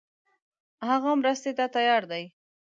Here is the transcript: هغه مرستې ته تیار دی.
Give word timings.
هغه 0.89 1.09
مرستې 1.19 1.51
ته 1.57 1.65
تیار 1.75 2.03
دی. 2.11 2.23